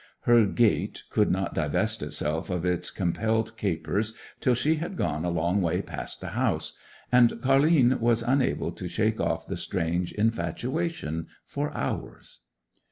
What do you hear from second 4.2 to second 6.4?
till she had gone a long way past the